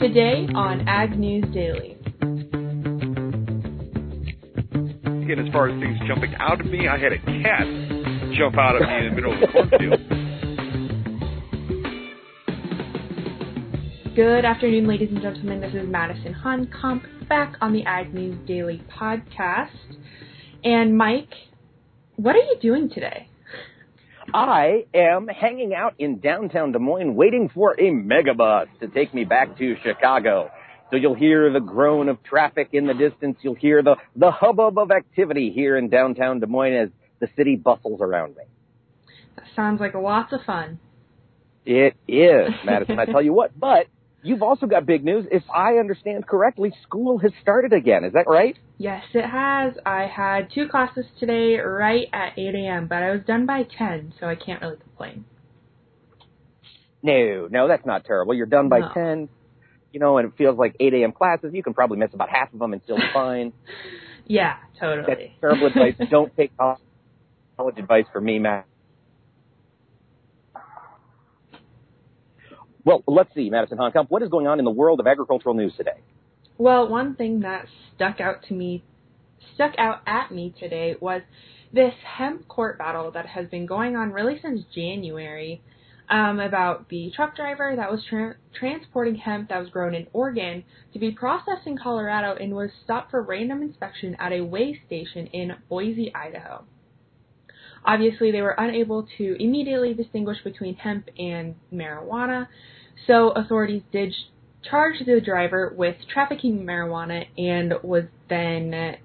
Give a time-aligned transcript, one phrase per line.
[0.00, 1.96] Today on Ag News Daily.
[5.24, 7.66] Again, as far as things jumping out of me, I had a cat
[8.38, 9.98] jump out of me in the middle of the cornfield.
[14.14, 15.60] Good afternoon, ladies and gentlemen.
[15.60, 19.96] This is Madison Honkamp back on the Ag News Daily podcast.
[20.62, 21.34] And Mike,
[22.14, 23.28] what are you doing today?
[24.34, 29.24] I am hanging out in downtown Des Moines waiting for a megabus to take me
[29.24, 30.50] back to Chicago.
[30.90, 33.38] So you'll hear the groan of traffic in the distance.
[33.42, 36.88] You'll hear the, the hubbub of activity here in downtown Des Moines as
[37.20, 38.44] the city bustles around me.
[39.36, 40.78] That sounds like lots of fun.
[41.64, 42.98] It is, Madison.
[42.98, 43.86] I tell you what, but
[44.28, 45.24] You've also got big news.
[45.30, 48.04] If I understand correctly, school has started again.
[48.04, 48.56] Is that right?
[48.76, 49.72] Yes, it has.
[49.86, 54.12] I had two classes today right at 8 a.m., but I was done by 10,
[54.20, 55.24] so I can't really complain.
[57.02, 58.34] No, no, that's not terrible.
[58.34, 58.90] You're done by No.
[58.92, 59.28] 10,
[59.92, 61.12] you know, and it feels like 8 a.m.
[61.12, 61.52] classes.
[61.54, 63.54] You can probably miss about half of them and still be fine.
[64.26, 65.36] Yeah, That's totally.
[65.40, 65.94] terrible advice.
[66.10, 68.66] Don't take college advice from me, Matt.
[72.88, 74.06] Well, let's see, Madison Honkamp.
[74.08, 76.00] What is going on in the world of agricultural news today?
[76.56, 78.82] Well, one thing that stuck out to me,
[79.54, 81.20] stuck out at me today was
[81.70, 85.60] this hemp court battle that has been going on really since January
[86.08, 90.64] um, about the truck driver that was tra- transporting hemp that was grown in Oregon
[90.94, 95.26] to be processed in Colorado and was stopped for random inspection at a weigh station
[95.26, 96.64] in Boise, Idaho.
[97.84, 102.46] Obviously, they were unable to immediately distinguish between hemp and marijuana,
[103.06, 104.14] so authorities did
[104.68, 108.96] charge the driver with trafficking marijuana and was then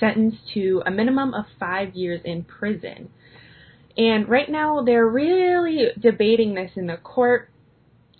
[0.00, 3.08] sentenced to a minimum of five years in prison.
[3.96, 7.48] And right now, they're really debating this in the court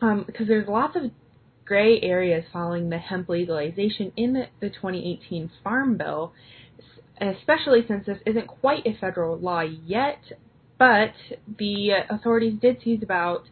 [0.01, 1.11] um, because there's lots of
[1.65, 6.33] gray areas following the hemp legalization in the, the 2018 Farm Bill,
[7.21, 10.21] especially since this isn't quite a federal law yet.
[10.79, 11.13] But
[11.59, 13.45] the authorities did seize about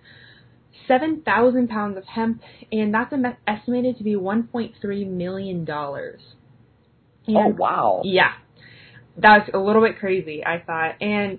[0.89, 3.12] 7,000 pounds of hemp, and that's
[3.47, 5.67] estimated to be $1.3 million.
[5.69, 6.19] oh,
[7.29, 8.03] wow.
[8.05, 8.33] yeah,
[9.17, 10.97] that's a little bit crazy, I thought.
[11.01, 11.39] And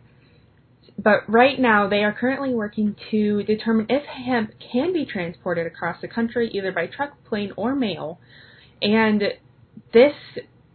[0.98, 6.00] but right now they are currently working to determine if hemp can be transported across
[6.02, 8.20] the country either by truck, plane, or mail.
[8.82, 9.22] And
[9.94, 10.14] this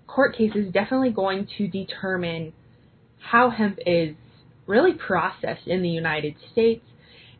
[0.06, 2.52] court case is definitely going to determine
[3.18, 4.14] how hemp is
[4.66, 6.84] really processed in the United States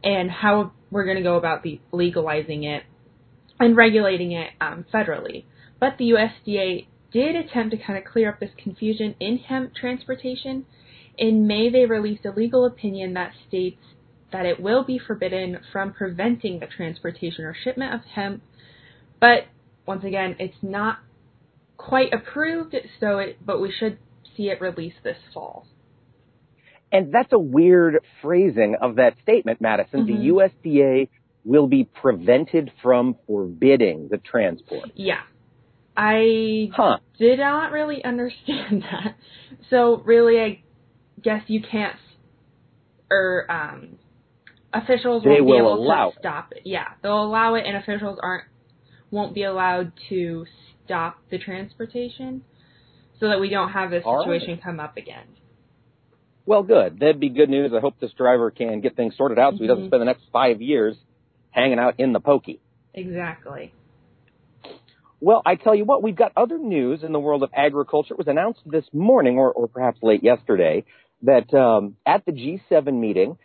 [0.02, 2.82] and how we're going to go about legalizing it
[3.58, 5.44] and regulating it um, federally.
[5.78, 10.66] But the USDA did attempt to kind of clear up this confusion in hemp transportation.
[11.18, 13.82] In May, they released a legal opinion that states
[14.32, 18.42] that it will be forbidden from preventing the transportation or shipment of hemp.
[19.20, 19.46] But
[19.86, 20.98] once again, it's not
[21.76, 23.98] quite approved, so it, but we should
[24.36, 25.66] see it released this fall.
[26.92, 30.02] And that's a weird phrasing of that statement, Madison.
[30.02, 30.06] Mhm.
[30.06, 31.08] The USDA
[31.44, 34.90] will be prevented from forbidding the transport.
[34.94, 35.20] Yeah.
[35.96, 36.98] I Huh.
[37.18, 39.14] did not really understand that.
[39.70, 40.62] So really, I
[41.22, 41.96] guess you can't,
[43.10, 43.98] or um,
[44.72, 46.62] officials They won't be will able allow to stop it.
[46.64, 48.44] Yeah, they'll allow it, and officials aren't
[49.10, 50.46] won't be allowed to
[50.84, 52.42] stop the transportation,
[53.18, 54.40] so that we don't have this All right.
[54.40, 55.26] situation come up again.
[56.50, 56.98] Well, good.
[56.98, 57.70] That'd be good news.
[57.72, 59.86] I hope this driver can get things sorted out so he doesn't Mhm.
[59.86, 60.98] spend the next five years
[61.52, 62.58] hanging out in the pokey.
[62.92, 63.72] Exactly.
[65.20, 68.14] Well, I tell you what, we've got other news in the world of agriculture.
[68.14, 70.82] It was announced this morning, or, or perhaps late yesterday,
[71.22, 73.38] that um, at the G7 meeting,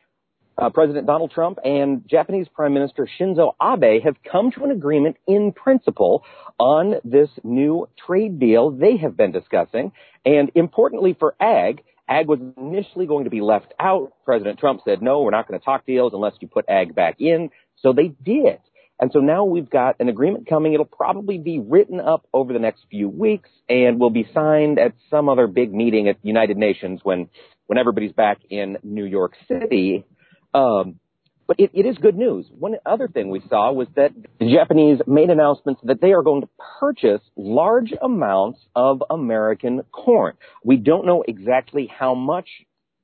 [0.58, 5.18] uh, President Donald Trump and Japanese Prime Minister Shinzo Abe have come to an agreement
[5.28, 6.24] in principle
[6.58, 9.92] on this new trade deal they have been discussing.
[10.26, 14.14] And importantly for ag, ag was initially going to be left out.
[14.26, 17.16] President Trump said, no, we're not going to talk deals unless you put ag back
[17.20, 17.50] in.
[17.78, 18.60] So they did.
[19.00, 20.74] And so now we've got an agreement coming.
[20.74, 24.94] It'll probably be written up over the next few weeks and will be signed at
[25.10, 27.30] some other big meeting at the United Nations when,
[27.68, 30.06] when everybody's back in New York City.
[30.54, 31.00] Um,
[31.48, 32.46] but it, it is good news.
[32.58, 36.42] One other thing we saw was that the Japanese made announcements that they are going
[36.42, 36.50] to
[36.80, 40.36] purchase large amounts of American corn.
[40.64, 42.48] We don't know exactly how much,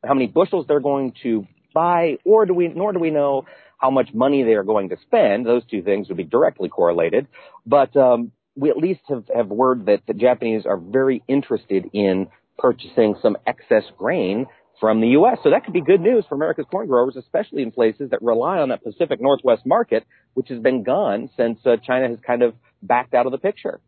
[0.04, 3.46] how many bushels they're going to buy, or do we, nor do we know
[3.78, 5.46] how much money they are going to spend.
[5.46, 7.28] Those two things would be directly correlated.
[7.66, 12.28] But um, we at least have, have word that the Japanese are very interested in
[12.58, 14.46] purchasing some excess grain
[14.82, 15.38] from the U.S.
[15.44, 18.58] So that could be good news for America's corn growers, especially in places that rely
[18.58, 22.56] on that Pacific Northwest market, which has been gone since uh, China has kind of
[22.82, 23.80] backed out of the picture.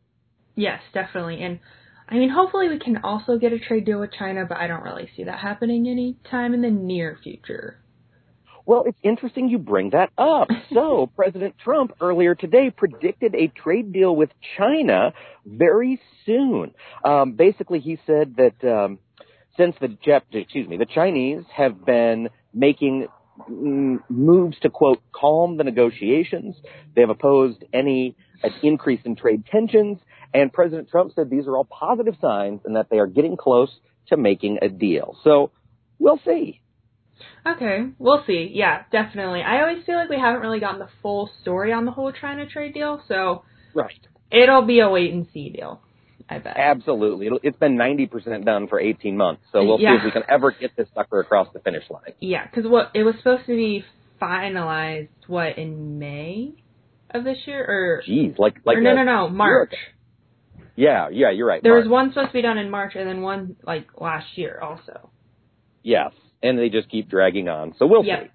[0.55, 1.41] Yes, definitely.
[1.41, 1.59] And
[2.07, 4.83] I mean, hopefully we can also get a trade deal with China, but I don't
[4.83, 7.79] really see that happening anytime in the near future.
[8.65, 10.47] Well, it's interesting you bring that up.
[10.73, 15.13] So, President Trump earlier today predicted a trade deal with China
[15.45, 16.73] very soon.
[17.05, 18.97] Um, basically, he said that um,
[19.57, 23.07] since the Jap- excuse me, the Chinese have been making
[23.49, 26.55] mm, moves to quote calm the negotiations.
[26.95, 29.99] They have opposed any uh, increase in trade tensions,
[30.33, 33.69] and President Trump said these are all positive signs and that they are getting close
[34.07, 35.17] to making a deal.
[35.23, 35.51] So
[35.99, 36.61] we'll see.
[37.45, 38.49] Okay, we'll see.
[38.53, 39.41] Yeah, definitely.
[39.41, 42.47] I always feel like we haven't really gotten the full story on the whole China
[42.47, 43.99] trade deal, so right.
[44.31, 45.81] It'll be a wait and see deal.
[46.29, 46.55] I bet.
[46.57, 47.27] Absolutely.
[47.27, 49.93] It'll, it's been 90% done for 18 months, so we'll yeah.
[49.93, 52.13] see if we can ever get this sucker across the finish line.
[52.19, 53.83] Yeah, because what it was supposed to be
[54.21, 56.53] finalized, what, in May
[57.11, 57.63] of this year?
[57.67, 59.73] Or, Jeez, like, like or no, no, no, March.
[60.75, 61.61] Yeah, yeah, you're right.
[61.61, 61.83] There March.
[61.83, 65.09] was one supposed to be done in March and then one, like, last year also.
[65.83, 66.11] Yes,
[66.41, 68.23] and they just keep dragging on, so we'll yep.
[68.23, 68.29] see.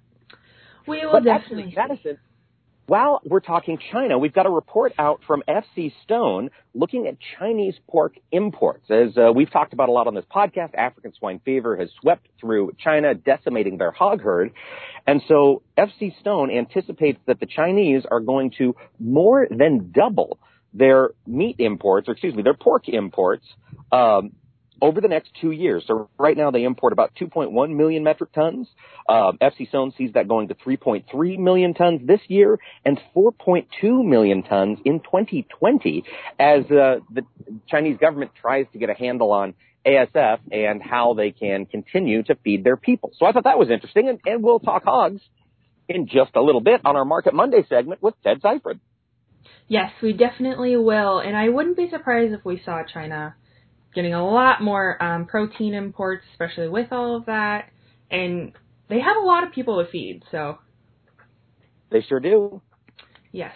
[0.86, 2.18] We will but definitely actually, Madison,
[2.88, 7.74] while we're talking China, we've got a report out from FC Stone looking at Chinese
[7.86, 8.90] pork imports.
[8.90, 12.26] As uh, we've talked about a lot on this podcast, African swine fever has swept
[12.40, 14.52] through China, decimating their hog herd.
[15.06, 20.38] And so FC Stone anticipates that the Chinese are going to more than double
[20.72, 23.44] their meat imports, or excuse me, their pork imports,
[23.92, 24.32] um,
[24.80, 25.84] over the next two years.
[25.86, 28.68] So right now they import about 2.1 million metric tons.
[29.08, 34.42] Um, FC Stone sees that going to 3.3 million tons this year and 4.2 million
[34.42, 36.04] tons in 2020
[36.38, 37.22] as uh, the
[37.68, 39.54] Chinese government tries to get a handle on
[39.86, 43.12] ASF and how they can continue to feed their people.
[43.18, 45.22] So I thought that was interesting, and, and we'll talk hogs
[45.88, 48.78] in just a little bit on our Market Monday segment with Ted Seifert.
[49.66, 53.34] Yes, we definitely will, and I wouldn't be surprised if we saw China
[53.94, 57.70] getting a lot more um, protein imports, especially with all of that.
[58.10, 58.52] And
[58.88, 60.58] they have a lot of people to feed, so.
[61.90, 62.60] They sure do.
[63.32, 63.52] Yes.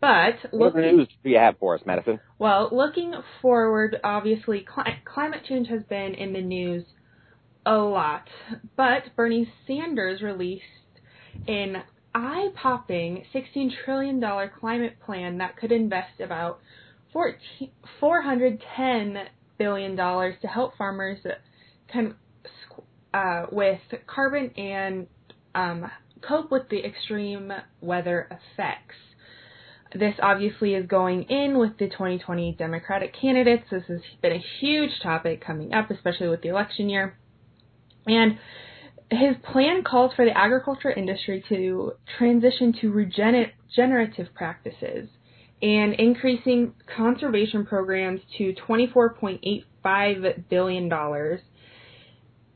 [0.00, 2.20] But what news do you have for us, Madison?
[2.38, 6.84] Well, looking forward, obviously, cli- climate change has been in the news
[7.64, 8.28] a lot.
[8.76, 10.64] But Bernie Sanders released
[11.48, 11.82] an
[12.14, 14.22] eye-popping $16 trillion
[14.60, 16.60] climate plan that could invest about
[17.12, 19.16] 14, 410
[19.58, 21.18] billion dollars to help farmers
[23.14, 25.06] uh, with carbon and
[25.54, 25.90] um,
[26.26, 28.96] cope with the extreme weather effects.
[29.94, 33.62] This obviously is going in with the 2020 Democratic candidates.
[33.70, 37.16] This has been a huge topic coming up, especially with the election year.
[38.06, 38.38] And
[39.10, 45.08] his plan calls for the agriculture industry to transition to regenerative practices
[45.64, 50.92] and increasing conservation programs to $24.85 billion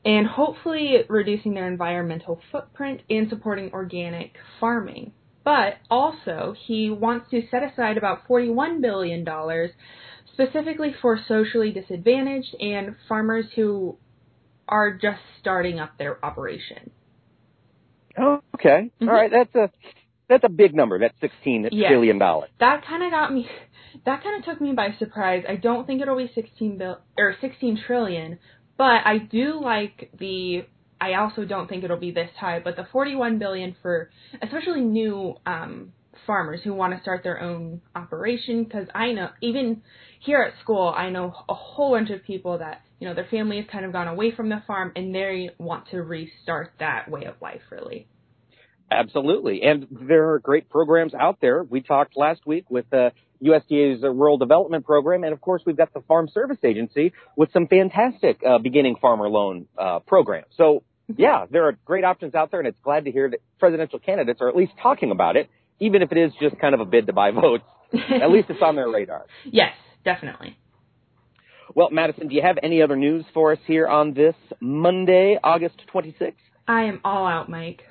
[0.05, 5.12] and hopefully reducing their environmental footprint and supporting organic farming.
[5.43, 9.26] But also, he wants to set aside about $41 billion
[10.34, 13.96] specifically for socially disadvantaged and farmers who
[14.69, 16.90] are just starting up their operation.
[18.19, 18.90] Oh, okay.
[19.00, 19.08] Mm-hmm.
[19.08, 19.31] All right.
[19.31, 19.70] That's a
[20.28, 20.98] that's a big number.
[20.98, 21.91] That's sixteen yes.
[21.91, 22.50] billion dollars.
[22.60, 23.48] That kind of got me.
[24.05, 25.44] That kind of took me by surprise.
[25.48, 28.38] I don't think it'll be sixteen bill or sixteen trillion,
[28.76, 30.67] but I do like the.
[31.00, 34.10] I also don't think it'll be this high, but the forty-one billion for
[34.43, 35.93] especially new um,
[36.26, 38.64] farmers who want to start their own operation.
[38.64, 39.82] Because I know even
[40.20, 43.56] here at school, I know a whole bunch of people that you know their family
[43.56, 47.24] has kind of gone away from the farm and they want to restart that way
[47.24, 47.62] of life.
[47.70, 48.06] Really.
[48.90, 49.62] Absolutely.
[49.62, 51.62] And there are great programs out there.
[51.62, 53.10] We talked last week with uh,
[53.42, 57.66] USDA's Rural Development Program, and of course, we've got the Farm Service Agency with some
[57.66, 60.46] fantastic uh, beginning farmer loan uh, programs.
[60.56, 61.20] So, mm-hmm.
[61.20, 64.40] yeah, there are great options out there, and it's glad to hear that presidential candidates
[64.40, 67.06] are at least talking about it, even if it is just kind of a bid
[67.06, 67.64] to buy votes.
[67.92, 69.24] at least it's on their radar.
[69.44, 69.72] Yes,
[70.04, 70.58] definitely.
[71.74, 75.82] Well, Madison, do you have any other news for us here on this Monday, August
[75.94, 76.34] 26th?
[76.66, 77.82] I am all out, Mike.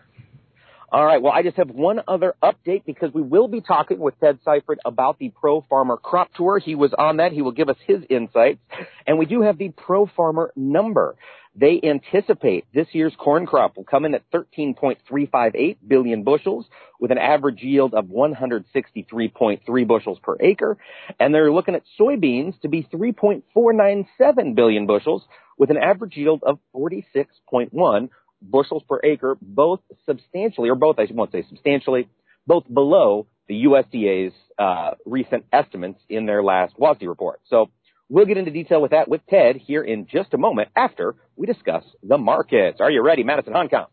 [0.89, 1.21] All right.
[1.21, 4.79] Well, I just have one other update because we will be talking with Ted Seifert
[4.85, 6.59] about the Pro Farmer Crop Tour.
[6.59, 7.33] He was on that.
[7.33, 8.59] He will give us his insights.
[9.05, 11.17] And we do have the Pro Farmer number.
[11.59, 16.67] They anticipate this year's corn crop will come in at 13.358 billion bushels
[17.01, 20.77] with an average yield of 163.3 bushels per acre.
[21.19, 25.23] And they're looking at soybeans to be 3.497 billion bushels
[25.57, 28.09] with an average yield of 46.1
[28.41, 32.07] bushels per acre, both substantially, or both, I won't say substantially,
[32.45, 37.41] both below the USDA's uh, recent estimates in their last WASDE report.
[37.49, 37.69] So
[38.09, 41.45] we'll get into detail with that with Ted here in just a moment after we
[41.45, 42.79] discuss the markets.
[42.81, 43.87] Are you ready, Madison Honkamp?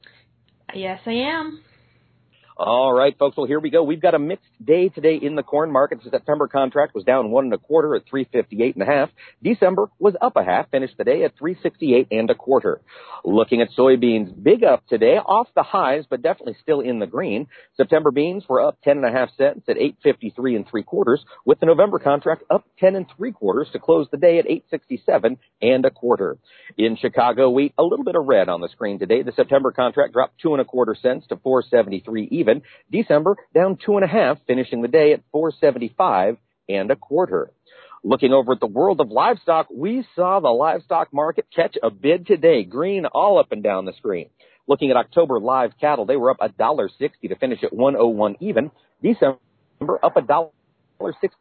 [0.75, 1.61] Yes, I am.
[2.57, 3.37] All right, folks.
[3.37, 3.83] Well, here we go.
[3.83, 6.05] We've got a mixed day today in the corn market.
[6.05, 9.11] The September contract was down one and a quarter at 358 and a half.
[9.43, 12.81] December was up a half, finished the day at 368 and a quarter.
[13.25, 17.49] Looking at soybeans, big up today, off the highs, but definitely still in the green.
[17.77, 21.59] September beans were up 10 and a half cents at 853 and three quarters, with
[21.59, 25.85] the November contract up 10 and three quarters to close the day at 867 and
[25.85, 26.39] a quarter.
[26.79, 29.23] In Chicago, wheat, a little bit of red on the screen today.
[29.23, 32.44] The September contract dropped two and a quarter cents to 473 even.
[32.91, 36.37] December down two and a half, finishing the day at 475
[36.69, 37.53] and a quarter.
[38.03, 42.27] Looking over at the world of livestock, we saw the livestock market catch a bid
[42.27, 44.29] today, green all up and down the screen.
[44.67, 48.37] Looking at October live cattle, they were up a dollar sixty to finish at 101
[48.41, 48.71] even.
[49.03, 49.39] December
[50.03, 50.51] up a dollar
[51.21, 51.39] sixty.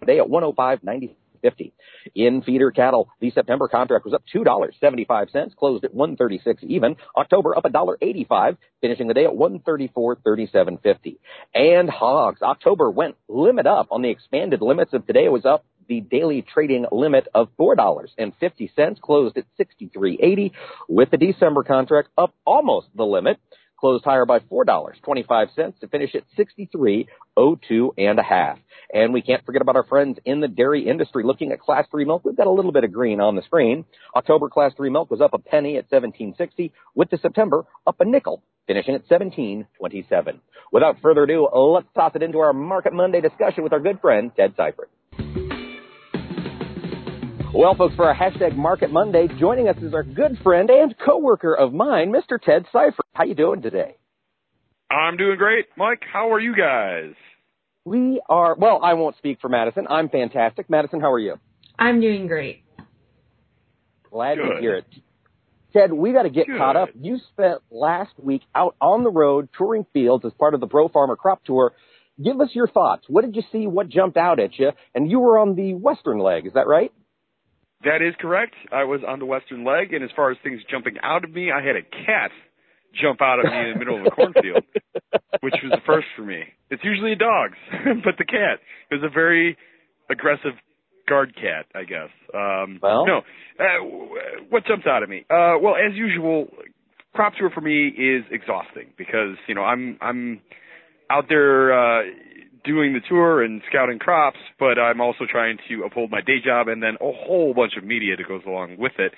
[0.00, 1.14] Today at 105.90.
[1.40, 1.72] 50.
[2.14, 6.96] In feeder cattle, the September contract was up $2.75, closed at 136 even.
[7.16, 11.18] October up $1.85, finishing the day at 134.37.50.
[11.54, 15.26] And hogs, October went limit up on the expanded limits of today.
[15.26, 20.52] It was up the daily trading limit of $4.50, closed at 63.80,
[20.88, 23.38] with the December contract up almost the limit
[23.78, 28.58] closed higher by $4.25 to finish at 63.02 and a half.
[28.92, 32.04] And we can't forget about our friends in the dairy industry looking at class 3
[32.04, 32.22] milk.
[32.24, 33.84] We've got a little bit of green on the screen.
[34.16, 38.04] October class 3 milk was up a penny at 17.60 with the September up a
[38.04, 40.40] nickel finishing at 17.27.
[40.72, 44.30] Without further ado, let's toss it into our Market Monday discussion with our good friend
[44.36, 44.90] Ted Seifert.
[47.54, 51.54] Well, folks, for our hashtag Market Monday, joining us is our good friend and coworker
[51.54, 52.40] of mine, Mr.
[52.40, 53.06] Ted Seifert.
[53.14, 53.96] How you doing today?
[54.90, 56.02] I'm doing great, Mike.
[56.12, 57.14] How are you guys?
[57.84, 58.80] We are well.
[58.82, 59.86] I won't speak for Madison.
[59.88, 60.68] I'm fantastic.
[60.68, 61.36] Madison, how are you?
[61.78, 62.64] I'm doing great.
[64.10, 64.54] Glad Good.
[64.56, 64.86] to hear it.
[65.72, 66.58] Ted, we got to get Good.
[66.58, 66.90] caught up.
[67.00, 70.88] You spent last week out on the road touring fields as part of the Pro
[70.88, 71.72] Farmer Crop Tour.
[72.22, 73.04] Give us your thoughts.
[73.08, 73.66] What did you see?
[73.66, 74.70] What jumped out at you?
[74.94, 76.92] And you were on the western leg, is that right?
[77.84, 78.54] That is correct.
[78.72, 81.50] I was on the western leg, and as far as things jumping out of me,
[81.52, 82.30] I had a cat
[83.00, 84.64] jump out of me in the middle of a cornfield,
[85.40, 86.42] which was the first for me.
[86.70, 87.52] It's usually a dog,
[88.04, 88.58] but the cat
[88.90, 89.56] it was a very
[90.10, 90.52] aggressive
[91.08, 92.10] guard cat, I guess.
[92.34, 93.18] Um, well, no,
[93.60, 95.24] uh, what jumps out at me?
[95.30, 96.48] Uh, well, as usual,
[97.14, 100.40] crop tour for me is exhausting because you know I'm I'm
[101.10, 101.72] out there.
[101.72, 102.02] Uh,
[102.68, 106.68] doing the tour and scouting crops, but I'm also trying to uphold my day job
[106.68, 109.12] and then a whole bunch of media that goes along with it.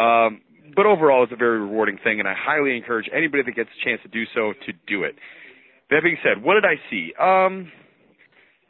[0.00, 0.40] Um,
[0.74, 3.84] but overall, it's a very rewarding thing, and I highly encourage anybody that gets a
[3.84, 5.14] chance to do so to do it.
[5.90, 7.12] That being said, what did I see?
[7.20, 7.70] Um,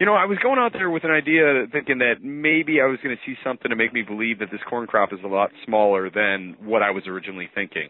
[0.01, 2.99] you know, I was going out there with an idea thinking that maybe I was
[3.03, 5.51] going to see something to make me believe that this corn crop is a lot
[5.65, 7.89] smaller than what I was originally thinking.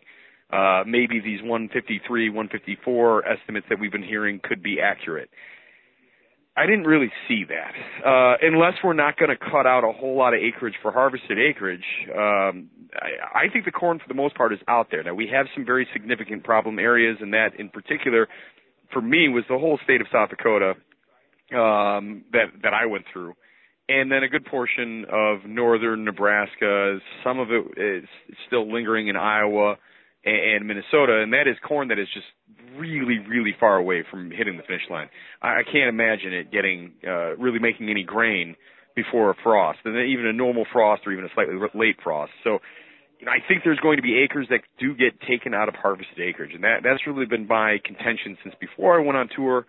[0.53, 5.31] Uh, maybe these 153, 154 estimates that we've been hearing could be accurate.
[6.57, 8.07] I didn't really see that.
[8.07, 11.37] Uh, unless we're not going to cut out a whole lot of acreage for harvested
[11.39, 11.85] acreage,
[12.15, 15.03] um, I, I think the corn for the most part is out there.
[15.03, 18.29] Now we have some very significant problem areas, and that in particular,
[18.93, 20.75] for me, was the whole state of South Dakota
[21.53, 23.35] um, that that I went through,
[23.89, 26.99] and then a good portion of northern Nebraska.
[27.25, 28.09] Some of it is
[28.47, 29.77] still lingering in Iowa
[30.25, 32.27] and Minnesota, and that is corn that is just
[32.79, 35.09] really, really far away from hitting the finish line.
[35.43, 38.57] I, I can't imagine it getting uh, really making any grain
[38.95, 42.33] before a frost, and then even a normal frost or even a slightly late frost.
[42.45, 42.59] So,
[43.19, 45.75] you know, I think there's going to be acres that do get taken out of
[45.75, 49.67] harvested acreage, and that that's really been my contention since before I went on tour.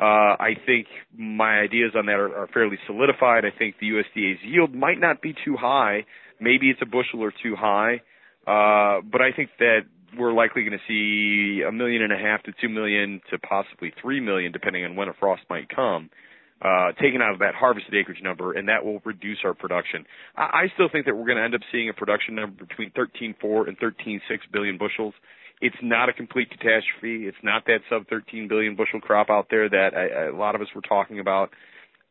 [0.00, 0.86] Uh, I think
[1.16, 3.44] my ideas on that are, are fairly solidified.
[3.44, 6.06] I think the USDA's yield might not be too high.
[6.40, 8.02] Maybe it's a bushel or too high.
[8.46, 9.80] Uh, but I think that
[10.16, 13.92] we're likely going to see a million and a half to two million to possibly
[14.00, 16.10] three million, depending on when a frost might come,
[16.62, 20.04] uh, taken out of that harvested acreage number, and that will reduce our production.
[20.36, 22.90] I, I still think that we're going to end up seeing a production number between
[22.92, 24.20] 13.4 and 13.6
[24.52, 25.14] billion bushels.
[25.60, 27.26] It's not a complete catastrophe.
[27.26, 30.68] It's not that sub 13 billion bushel crop out there that a lot of us
[30.74, 31.50] were talking about.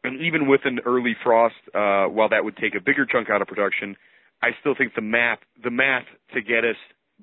[0.03, 3.41] And even with an early frost, uh, while that would take a bigger chunk out
[3.41, 3.95] of production,
[4.41, 6.75] I still think the math, the math to get us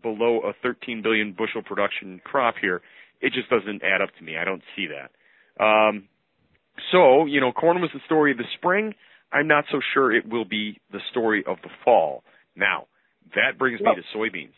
[0.03, 2.83] below a 13 billion bushel production crop here,
[3.21, 4.37] it just doesn't add up to me.
[4.37, 5.11] I don't see that.
[5.65, 6.05] Um,
[6.93, 8.95] so, you know, corn was the story of the spring.
[9.33, 12.25] I'm not so sure it will be the story of the fall.
[12.57, 12.87] Now,
[13.35, 14.53] that brings Well- me to soybeans.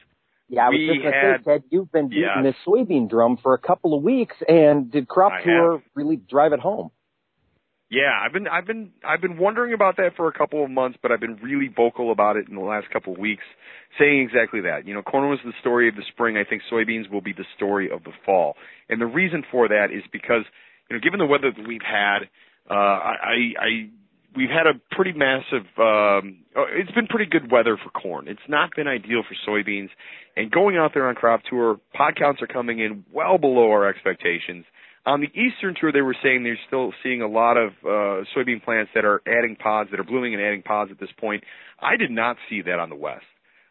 [0.49, 2.45] Yeah, I was We just going to had- say, Ted, you've been beating Yes.
[2.45, 6.53] this soybean drum for a couple of weeks, and did Crop I Tour really drive
[6.53, 6.91] it home?
[7.89, 10.99] Yeah, I've been I've been I've been wondering about that for a couple of months,
[11.01, 13.45] but I've been really vocal about it in the last couple of weeks,
[13.99, 14.89] saying exactly that.
[14.89, 16.37] You know, corn was the story of the spring.
[16.37, 18.57] I think soybeans will be the story of the fall,
[18.89, 20.43] and the reason for that is because
[20.91, 22.29] you know, given the weather that we've had,
[22.69, 23.91] uh, I, I
[24.37, 25.67] we've had a pretty massive.
[25.79, 28.27] Um, oh, it's been pretty good weather for corn.
[28.27, 29.91] It's not been ideal for soybeans,
[30.37, 33.89] and going out there on crop tour, pod counts are coming in well below our
[33.89, 34.65] expectations.
[35.07, 38.63] On the eastern tour, they were saying they're still seeing a lot of uh, soybean
[38.63, 41.45] plants that are adding pods, that are blooming and adding pods at this point.
[41.81, 43.25] I did not see that on the west.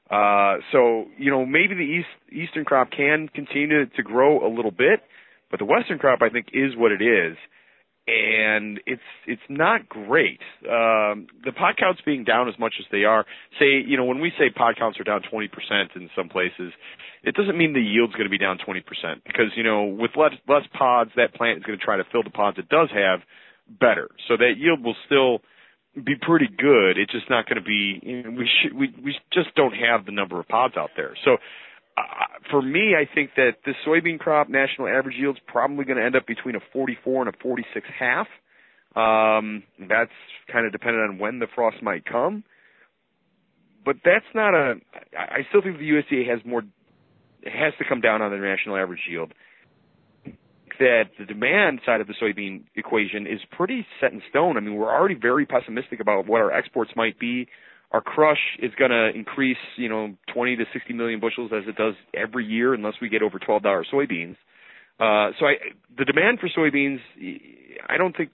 [0.09, 4.71] Uh, so you know maybe the east eastern crop can continue to grow a little
[4.71, 5.01] bit,
[5.49, 7.35] but the western crop I think is what it is,
[8.07, 10.39] and it's it's not great.
[10.63, 13.25] Um, the pod counts being down as much as they are,
[13.59, 15.49] say you know when we say pod counts are down 20%
[15.95, 16.71] in some places,
[17.23, 18.83] it doesn't mean the yield's going to be down 20%
[19.25, 22.23] because you know with less less pods that plant is going to try to fill
[22.23, 23.21] the pods it does have
[23.67, 25.39] better, so that yield will still
[25.95, 26.97] be pretty good.
[26.97, 27.99] It's just not going to be.
[28.03, 31.15] You know, we should, we we just don't have the number of pods out there.
[31.23, 31.37] So
[31.97, 32.01] uh,
[32.51, 36.15] for me, I think that the soybean crop national average yield's probably going to end
[36.15, 38.27] up between a 44 and a 46 half.
[38.95, 40.11] Um, that's
[40.51, 42.43] kind of dependent on when the frost might come.
[43.83, 44.75] But that's not a.
[45.17, 46.63] I still think the USDA has more.
[47.43, 49.31] Has to come down on the national average yield.
[50.79, 54.57] That the demand side of the soybean equation is pretty set in stone.
[54.57, 57.47] I mean, we're already very pessimistic about what our exports might be
[57.95, 61.77] our crush is going to increase, you know, 20 to 60 million bushels as it
[61.77, 64.35] does every year unless we get over $12 soybeans.
[64.99, 65.55] Uh, so I,
[65.97, 66.99] the demand for soybeans,
[67.87, 68.31] I don't think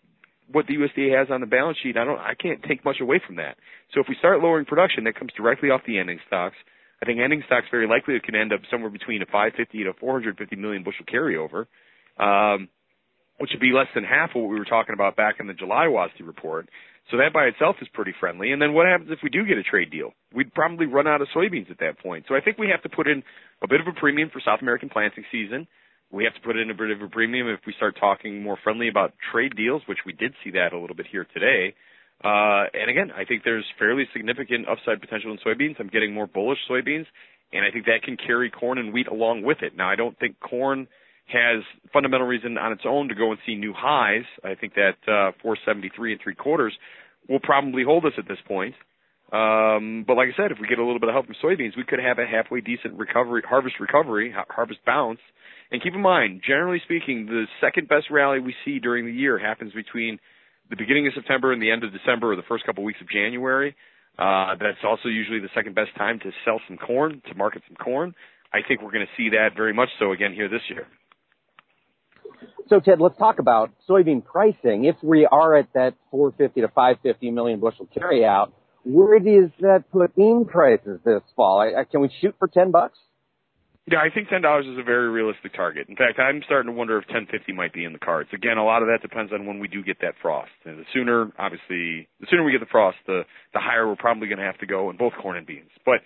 [0.51, 3.21] what the USDA has on the balance sheet, I don't, I can't take much away
[3.23, 3.57] from that.
[3.93, 6.55] So if we start lowering production, that comes directly off the ending stocks.
[6.99, 10.55] I think ending stocks very likely can end up somewhere between a 550 to 450
[10.55, 11.67] million bushel carryover,
[12.17, 12.67] um,
[13.37, 15.53] which would be less than half of what we were talking about back in the
[15.53, 16.67] July WASDE report.
[17.11, 18.53] So that by itself is pretty friendly.
[18.53, 20.13] And then what happens if we do get a trade deal?
[20.33, 22.25] We'd probably run out of soybeans at that point.
[22.27, 23.21] So I think we have to put in
[23.61, 25.67] a bit of a premium for South American planting season.
[26.09, 28.57] We have to put in a bit of a premium if we start talking more
[28.63, 31.75] friendly about trade deals, which we did see that a little bit here today.
[32.23, 35.75] Uh, and again, I think there's fairly significant upside potential in soybeans.
[35.79, 37.07] I'm getting more bullish soybeans,
[37.51, 39.75] and I think that can carry corn and wheat along with it.
[39.75, 40.87] Now, I don't think corn
[41.27, 44.25] has fundamental reason on its own to go and see new highs.
[44.43, 46.73] I think that uh, 473 and three quarters
[47.29, 48.75] will probably hold us at this point.
[49.31, 51.77] Um, but like I said, if we get a little bit of help from soybeans,
[51.77, 55.19] we could have a halfway decent recovery, harvest recovery, ha- harvest bounce.
[55.71, 59.39] And keep in mind, generally speaking, the second best rally we see during the year
[59.39, 60.19] happens between
[60.69, 62.99] the beginning of September and the end of December or the first couple of weeks
[62.99, 63.73] of January.
[64.19, 67.77] Uh, that's also usually the second best time to sell some corn, to market some
[67.77, 68.13] corn.
[68.53, 70.87] I think we're going to see that very much so again here this year.
[72.69, 74.85] So, Ted, let's talk about soybean pricing.
[74.85, 78.51] If we are at that 450 to 550 million bushel carryout,
[78.83, 81.59] where does that put bean prices this fall?
[81.59, 82.97] I, I, can we shoot for 10 bucks?
[83.87, 85.89] Yeah, I think ten dollars is a very realistic target.
[85.89, 88.29] In fact, I'm starting to wonder if ten fifty might be in the cards.
[88.31, 90.51] Again, a lot of that depends on when we do get that frost.
[90.65, 94.27] And the sooner, obviously, the sooner we get the frost, the the higher we're probably
[94.27, 95.71] going to have to go in both corn and beans.
[95.83, 96.01] But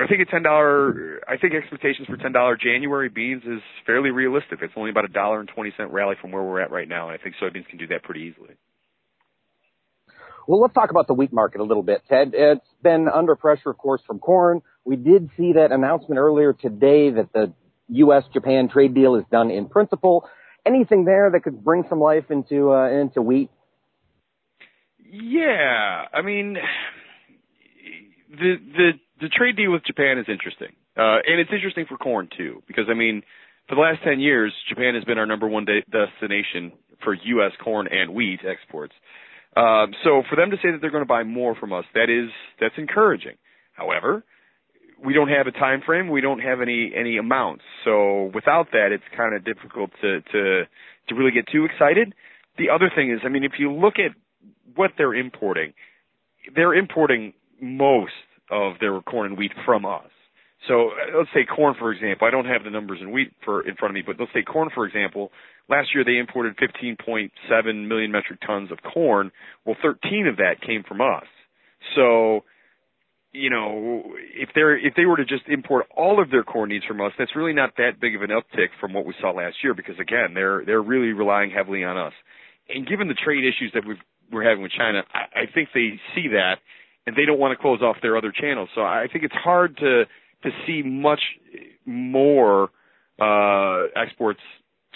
[0.00, 4.10] I think a ten dollar, I think expectations for ten dollar January beans is fairly
[4.10, 4.60] realistic.
[4.62, 7.10] It's only about a dollar and twenty cent rally from where we're at right now,
[7.10, 8.54] and I think soybeans can do that pretty easily.
[10.48, 12.32] Well, let's talk about the wheat market a little bit, Ted.
[12.32, 14.62] It's been under pressure, of course, from corn.
[14.84, 17.52] We did see that announcement earlier today that the
[17.88, 20.28] U.S.-Japan trade deal is done in principle.
[20.64, 23.50] Anything there that could bring some life into uh, into wheat?
[25.12, 26.56] Yeah, I mean,
[28.30, 32.28] the the the trade deal with Japan is interesting, uh, and it's interesting for corn
[32.36, 33.22] too, because I mean,
[33.68, 36.72] for the last ten years, Japan has been our number one de- destination
[37.04, 37.52] for U.S.
[37.62, 38.94] corn and wheat exports.
[39.56, 42.08] Um, so for them to say that they're going to buy more from us, that
[42.08, 42.30] is
[42.60, 43.36] that's encouraging.
[43.72, 44.24] However,
[45.04, 46.08] we don't have a time frame.
[46.08, 47.64] We don't have any any amounts.
[47.84, 50.62] So without that, it's kind of difficult to to
[51.08, 52.14] to really get too excited.
[52.58, 54.12] The other thing is, I mean, if you look at
[54.74, 55.72] what they're importing,
[56.54, 58.12] they're importing most
[58.50, 60.10] of their corn and wheat from us.
[60.68, 62.26] So uh, let's say corn, for example.
[62.26, 64.42] I don't have the numbers in wheat for in front of me, but let's say
[64.42, 65.30] corn, for example.
[65.68, 69.30] Last year they imported 15.7 million metric tons of corn.
[69.64, 71.24] Well, 13 of that came from us.
[71.96, 72.44] So,
[73.32, 76.84] you know, if they're if they were to just import all of their corn needs
[76.84, 79.56] from us, that's really not that big of an uptick from what we saw last
[79.62, 82.12] year because again, they're they're really relying heavily on us.
[82.68, 83.98] And given the trade issues that we've,
[84.30, 86.56] we're having with China, I, I think they see that
[87.06, 88.68] and they don't want to close off their other channels.
[88.74, 90.04] So I think it's hard to
[90.42, 91.20] to see much
[91.84, 92.70] more
[93.20, 94.40] uh, exports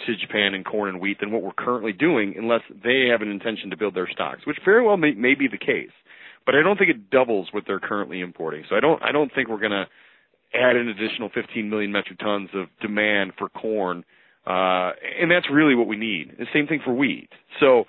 [0.06, 3.30] to Japan in corn and wheat than what we're currently doing, unless they have an
[3.30, 5.92] intention to build their stocks, which very well may, may be the case.
[6.46, 8.64] But I don't think it doubles what they're currently importing.
[8.68, 9.86] So I don't I don't think we're going to
[10.54, 14.04] add an additional 15 million metric tons of demand for corn,
[14.46, 16.36] uh, and that's really what we need.
[16.38, 17.30] The same thing for wheat.
[17.60, 17.84] So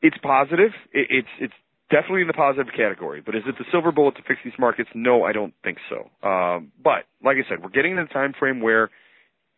[0.00, 0.70] it's positive.
[0.92, 1.54] It, it's it's
[1.90, 3.22] definitely in the positive category.
[3.24, 4.90] But is it the silver bullet to fix these markets?
[4.94, 6.10] No, I don't think so.
[6.26, 8.90] Um, but like I said, we're getting in a time frame where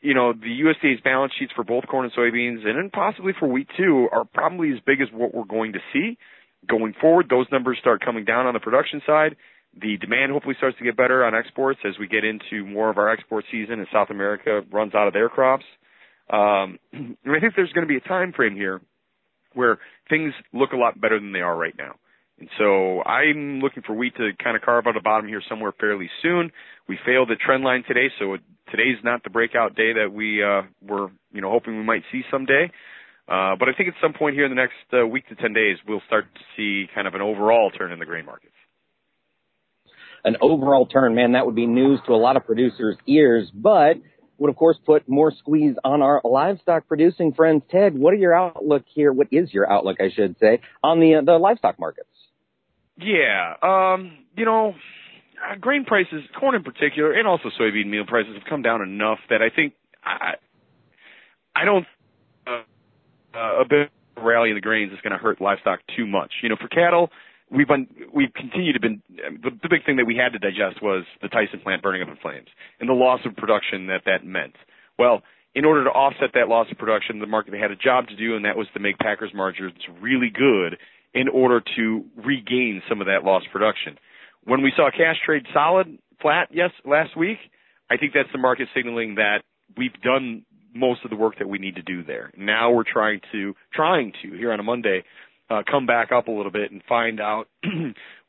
[0.01, 3.49] you know the USDA's balance sheets for both corn and soybeans, and then possibly for
[3.49, 6.19] wheat too, are probably as big as what we're going to see
[6.69, 7.27] going forward.
[7.29, 9.37] Those numbers start coming down on the production side.
[9.79, 12.97] The demand hopefully starts to get better on exports as we get into more of
[12.97, 15.65] our export season and South America runs out of their crops.
[16.31, 18.81] Um, and I think there's going to be a time frame here
[19.53, 21.97] where things look a lot better than they are right now.
[22.39, 25.73] And so I'm looking for wheat to kind of carve out a bottom here somewhere
[25.79, 26.53] fairly soon.
[26.89, 28.37] We failed the trend line today, so
[28.71, 32.23] today's not the breakout day that we uh, were, you know, hoping we might see
[32.31, 32.71] someday.
[33.27, 35.53] Uh, but I think at some point here in the next uh, week to 10
[35.53, 38.53] days, we'll start to see kind of an overall turn in the grain markets.
[40.23, 43.97] An overall turn, man, that would be news to a lot of producers' ears, but
[44.39, 47.63] would of course put more squeeze on our livestock producing friends.
[47.71, 49.13] Ted, what are your outlook here?
[49.13, 52.09] What is your outlook, I should say, on the uh, the livestock markets?
[52.99, 54.75] Yeah, um, you know,
[55.45, 59.19] uh, grain prices, corn in particular, and also soybean meal prices have come down enough
[59.29, 60.35] that I think I,
[61.55, 61.87] I don't
[62.47, 62.63] uh,
[63.35, 66.33] uh, a bit rally in the grains is going to hurt livestock too much.
[66.43, 67.11] You know, for cattle,
[67.51, 69.03] we've been we've continued to been
[69.43, 72.09] the, the big thing that we had to digest was the Tyson plant burning up
[72.09, 72.49] in flames
[72.81, 74.55] and the loss of production that that meant.
[74.99, 75.23] Well,
[75.55, 78.37] in order to offset that loss of production, the market had a job to do,
[78.37, 80.79] and that was to make Packers margins really good
[81.17, 83.97] in order to regain some of that lost production.
[84.45, 87.39] When we saw cash trade solid, flat, yes, last week,
[87.91, 89.39] I think that's the market signaling that
[89.79, 92.31] we've done most of the work that we need to do there.
[92.37, 95.05] Now we're trying to trying to here on a Monday
[95.49, 97.49] uh, come back up a little bit and find out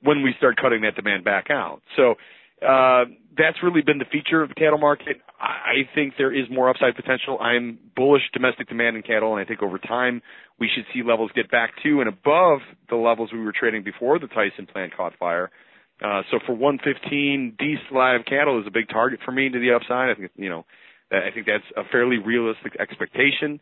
[0.02, 1.82] when we start cutting that demand back out.
[1.97, 2.15] So
[2.62, 3.06] uh,
[3.38, 5.17] that's really been the feature of the cattle market.
[5.39, 7.38] I think there is more upside potential.
[7.39, 10.22] I'm bullish domestic demand in cattle, and I think over time
[10.60, 14.17] we should see levels get back to and above the levels we were trading before
[14.17, 15.52] the Tyson plant caught fire.
[16.04, 19.74] Uh, so for 115, decent live cattle is a big target for me to the
[19.74, 20.10] upside.
[20.10, 20.65] I think you know,
[21.12, 23.60] I think that's a fairly realistic expectation.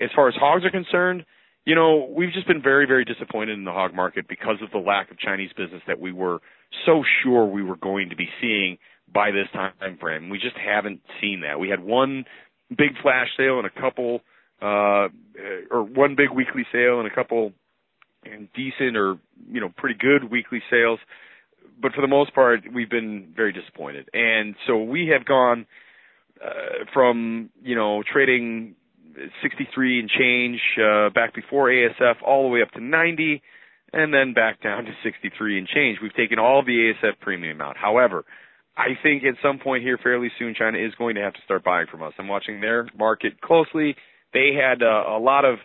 [0.00, 1.24] As far as hogs are concerned,
[1.66, 4.78] you know, we've just been very, very disappointed in the hog market because of the
[4.78, 6.38] lack of Chinese business that we were
[6.86, 8.78] so sure we were going to be seeing
[9.12, 10.30] by this time frame.
[10.30, 11.58] We just haven't seen that.
[11.58, 12.24] We had one
[12.70, 14.20] big flash sale and a couple,
[14.62, 15.08] uh,
[15.70, 17.52] or one big weekly sale and a couple
[18.24, 19.18] and decent or,
[19.50, 21.00] you know, pretty good weekly sales.
[21.82, 24.08] But for the most part, we've been very disappointed.
[24.14, 25.66] And so we have gone,
[26.44, 28.76] uh, from, you know, trading
[29.42, 33.42] 63 and change uh, back before ASF, all the way up to 90,
[33.92, 35.98] and then back down to 63 and change.
[36.02, 37.76] We've taken all the ASF premium out.
[37.76, 38.24] However,
[38.76, 41.64] I think at some point here, fairly soon, China is going to have to start
[41.64, 42.12] buying from us.
[42.18, 43.96] I'm watching their market closely.
[44.34, 45.58] They had uh, a lot of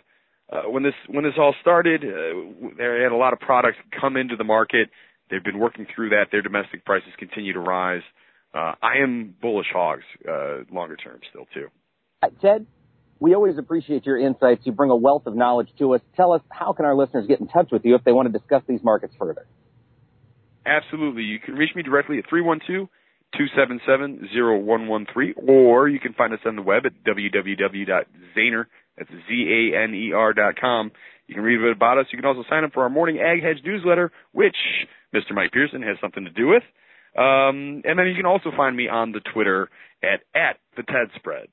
[0.50, 4.16] uh, when this when this all started, uh, they had a lot of products come
[4.16, 4.88] into the market.
[5.30, 6.26] They've been working through that.
[6.30, 8.02] Their domestic prices continue to rise.
[8.54, 11.68] Uh, I am bullish hogs uh, longer term still too.
[12.22, 12.66] Uh, Ted,
[13.22, 14.62] we always appreciate your insights.
[14.64, 16.00] You bring a wealth of knowledge to us.
[16.16, 18.36] Tell us how can our listeners get in touch with you if they want to
[18.36, 19.46] discuss these markets further?
[20.66, 21.22] Absolutely.
[21.22, 22.88] You can reach me directly at 312
[23.38, 28.64] 277 0113, or you can find us on the web at www.zaner,
[28.98, 30.90] that's Z-A-N-E-R dot com.
[31.28, 32.06] You can read a bit about us.
[32.12, 34.56] You can also sign up for our morning Ag Hedge newsletter, which
[35.14, 35.32] Mr.
[35.32, 36.62] Mike Pearson has something to do with.
[37.16, 39.70] Um, and then you can also find me on the Twitter
[40.02, 41.48] at, at the TED Spread.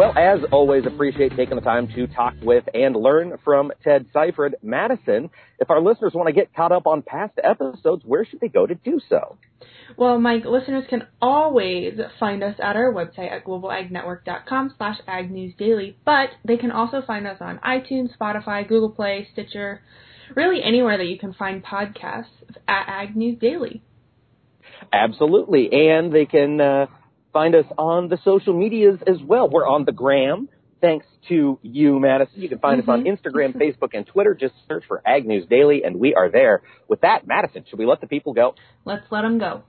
[0.00, 4.54] Well, as always, appreciate taking the time to talk with and learn from Ted Seifert.
[4.62, 8.48] Madison, if our listeners want to get caught up on past episodes, where should they
[8.48, 9.36] go to do so?
[9.98, 16.30] Well, Mike, listeners can always find us at our website at globalagnetwork.com slash agnewsdaily, but
[16.46, 19.82] they can also find us on iTunes, Spotify, Google Play, Stitcher,
[20.34, 22.24] really anywhere that you can find podcasts
[22.66, 23.82] at Ag News Daily.
[24.94, 25.68] Absolutely.
[25.70, 26.86] And they can uh,
[27.32, 29.48] Find us on the social medias as well.
[29.48, 30.48] We're on the gram.
[30.80, 32.40] Thanks to you, Madison.
[32.40, 32.90] You can find mm-hmm.
[32.90, 33.28] us on mm-hmm.
[33.28, 34.34] Instagram, Facebook, and Twitter.
[34.34, 36.62] Just search for Ag News Daily, and we are there.
[36.88, 38.54] With that, Madison, should we let the people go?
[38.84, 39.62] Let's let them go.